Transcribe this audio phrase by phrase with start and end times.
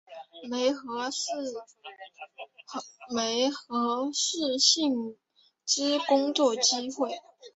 [0.49, 1.11] 媒合
[4.13, 5.15] 适性
[5.63, 7.19] 之工作机会